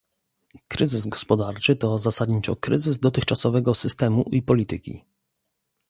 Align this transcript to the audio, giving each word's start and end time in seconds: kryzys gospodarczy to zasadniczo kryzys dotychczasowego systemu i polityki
kryzys 0.67 1.07
gospodarczy 1.07 1.75
to 1.75 1.97
zasadniczo 1.99 2.55
kryzys 2.55 2.99
dotychczasowego 2.99 3.75
systemu 3.75 4.23
i 4.31 4.41
polityki 4.41 5.03